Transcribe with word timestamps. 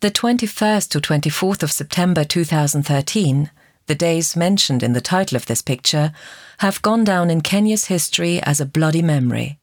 The 0.00 0.12
21st 0.12 0.90
to 0.90 1.00
24th 1.00 1.64
of 1.64 1.72
September 1.72 2.22
2013, 2.22 3.50
the 3.86 3.96
days 3.96 4.36
mentioned 4.36 4.84
in 4.84 4.92
the 4.92 5.00
title 5.00 5.34
of 5.34 5.46
this 5.46 5.60
picture, 5.60 6.12
have 6.58 6.82
gone 6.82 7.02
down 7.02 7.30
in 7.30 7.40
Kenya's 7.40 7.86
history 7.86 8.40
as 8.44 8.60
a 8.60 8.66
bloody 8.66 9.02
memory. 9.02 9.58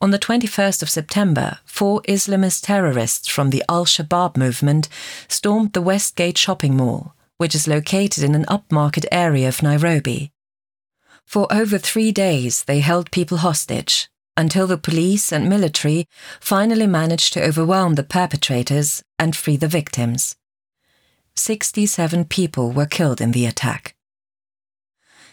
On 0.00 0.12
the 0.12 0.18
21st 0.20 0.80
of 0.82 0.88
September, 0.88 1.58
four 1.64 2.02
Islamist 2.02 2.64
terrorists 2.64 3.26
from 3.26 3.50
the 3.50 3.64
Al 3.68 3.84
Shabaab 3.84 4.36
movement 4.36 4.88
stormed 5.26 5.72
the 5.72 5.82
Westgate 5.82 6.38
shopping 6.38 6.76
mall, 6.76 7.16
which 7.36 7.56
is 7.56 7.66
located 7.66 8.22
in 8.22 8.36
an 8.36 8.44
upmarket 8.44 9.06
area 9.10 9.48
of 9.48 9.60
Nairobi. 9.60 10.30
For 11.24 11.52
over 11.52 11.78
three 11.78 12.12
days, 12.12 12.62
they 12.62 12.78
held 12.78 13.10
people 13.10 13.38
hostage 13.38 14.08
until 14.40 14.66
the 14.66 14.78
police 14.78 15.30
and 15.30 15.48
military 15.48 16.08
finally 16.40 16.86
managed 16.86 17.34
to 17.34 17.44
overwhelm 17.44 17.94
the 17.94 18.02
perpetrators 18.02 19.02
and 19.18 19.36
free 19.36 19.58
the 19.58 19.68
victims. 19.68 20.34
67 21.36 22.24
people 22.24 22.72
were 22.72 22.86
killed 22.86 23.20
in 23.20 23.32
the 23.32 23.44
attack. 23.44 23.94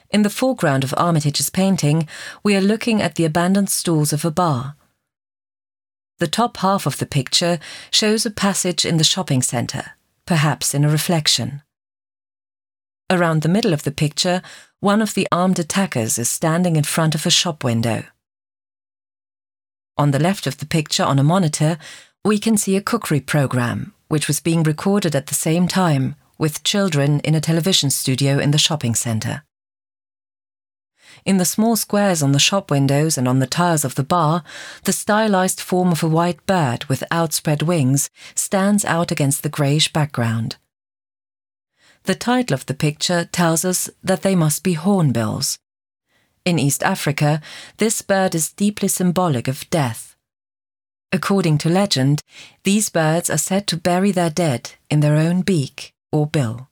In 0.10 0.24
the 0.24 0.30
foreground 0.30 0.84
of 0.84 0.94
Armitage's 0.98 1.50
painting, 1.50 2.08
we 2.44 2.56
are 2.56 2.62
looking 2.62 3.02
at 3.02 3.16
the 3.16 3.24
abandoned 3.24 3.70
stalls 3.70 4.12
of 4.12 4.26
a 4.26 4.32
bar. 4.32 4.76
The 6.20 6.28
top 6.28 6.58
half 6.58 6.86
of 6.86 6.98
the 6.98 7.06
picture 7.06 7.60
shows 7.92 8.26
a 8.26 8.32
passage 8.32 8.86
in 8.86 8.98
the 8.98 9.04
shopping 9.04 9.42
centre, 9.42 9.92
perhaps 10.26 10.74
in 10.74 10.84
a 10.84 10.90
reflection. 10.90 11.62
Around 13.10 13.42
the 13.42 13.56
middle 13.58 13.74
of 13.74 13.84
the 13.84 13.92
picture, 13.92 14.42
one 14.82 15.02
of 15.02 15.14
the 15.14 15.28
armed 15.32 15.60
attackers 15.60 16.18
is 16.20 16.30
standing 16.30 16.76
in 16.76 16.84
front 16.84 17.16
of 17.16 17.26
a 17.26 17.30
shop 17.30 17.64
window. 17.64 18.04
On 19.98 20.12
the 20.12 20.20
left 20.20 20.46
of 20.46 20.58
the 20.60 20.66
picture 20.66 21.04
on 21.04 21.18
a 21.18 21.24
monitor, 21.24 21.78
we 22.24 22.38
can 22.38 22.58
see 22.58 22.76
a 22.76 22.82
cookery 22.82 23.20
program, 23.20 23.94
which 24.08 24.28
was 24.28 24.40
being 24.40 24.64
recorded 24.64 25.16
at 25.16 25.28
the 25.28 25.36
same 25.36 25.68
time 25.68 26.16
with 26.38 26.64
children 26.64 27.20
in 27.22 27.34
a 27.34 27.42
television 27.42 27.90
studio 27.90 28.38
in 28.38 28.52
the 28.52 28.58
shopping 28.58 28.94
centre. 28.94 29.44
In 31.26 31.38
the 31.38 31.46
small 31.46 31.76
squares 31.76 32.22
on 32.22 32.32
the 32.32 32.40
shop 32.40 32.70
windows 32.70 33.18
and 33.18 33.28
on 33.28 33.40
the 33.40 33.48
tiles 33.48 33.84
of 33.84 33.96
the 33.96 34.04
bar, 34.04 34.44
the 34.84 34.94
stylized 34.94 35.60
form 35.60 35.92
of 35.92 36.04
a 36.04 36.08
white 36.08 36.46
bird 36.46 36.86
with 36.86 37.04
outspread 37.10 37.64
wings 37.64 38.10
stands 38.36 38.86
out 38.86 39.12
against 39.12 39.42
the 39.42 39.50
greyish 39.50 39.92
background. 39.92 40.58
The 42.04 42.16
title 42.16 42.54
of 42.54 42.68
the 42.68 42.74
picture 42.74 43.26
tells 43.26 43.66
us 43.66 43.90
that 44.04 44.22
they 44.22 44.36
must 44.36 44.64
be 44.64 44.74
hornbills. 44.74 45.58
In 46.48 46.60
East 46.60 46.82
Africa, 46.82 47.42
this 47.76 48.02
bird 48.02 48.34
is 48.34 48.54
deeply 48.54 48.88
symbolic 48.88 49.50
of 49.50 49.70
death. 49.70 50.16
According 51.12 51.58
to 51.58 51.70
legend, 51.70 52.22
these 52.64 52.88
birds 52.88 53.30
are 53.30 53.38
said 53.38 53.68
to 53.68 53.76
bury 53.76 54.14
their 54.14 54.30
dead 54.30 54.72
in 54.90 55.02
their 55.02 55.18
own 55.18 55.42
beak 55.42 55.92
or 56.10 56.26
bill. 56.26 56.70